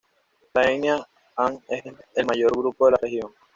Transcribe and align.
La 0.55 0.63
etnia 0.63 1.07
han 1.35 1.59
es 1.67 1.83
el 2.15 2.25
mayor 2.25 2.51
grupo 2.57 2.87
de 2.87 2.91
la 2.93 2.97
región. 2.99 3.31